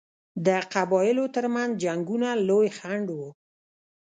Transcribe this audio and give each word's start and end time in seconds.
د 0.45 0.47
قبایلو 0.73 1.25
ترمنځ 1.35 1.71
جنګونه 1.83 2.29
لوی 2.49 2.67
خنډ 2.77 3.07
وو. 3.17 3.29